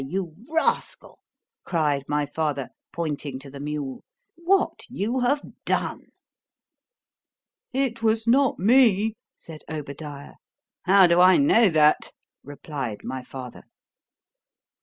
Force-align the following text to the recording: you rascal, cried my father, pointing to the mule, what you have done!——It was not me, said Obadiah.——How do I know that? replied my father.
you 0.07 0.33
rascal, 0.49 1.19
cried 1.63 2.03
my 2.07 2.25
father, 2.25 2.69
pointing 2.91 3.37
to 3.37 3.51
the 3.51 3.59
mule, 3.59 4.03
what 4.33 4.79
you 4.89 5.19
have 5.19 5.43
done!——It 7.75 8.01
was 8.01 8.25
not 8.25 8.57
me, 8.57 9.13
said 9.35 9.61
Obadiah.——How 9.69 11.05
do 11.05 11.19
I 11.19 11.37
know 11.37 11.69
that? 11.69 12.13
replied 12.43 13.03
my 13.03 13.21
father. 13.21 13.61